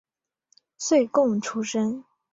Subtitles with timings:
[0.79, 2.03] 岁贡出身。